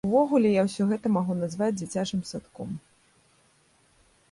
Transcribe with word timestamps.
Увогуле 0.09 0.49
я 0.53 0.61
ўсё 0.67 0.87
гэта 0.91 1.11
магу 1.17 1.33
назваць 1.41 1.69
дзіцячым 1.75 2.25
садком. 2.33 2.75